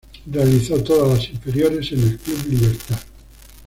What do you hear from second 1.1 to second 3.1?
las inferiores en el Club Libertad.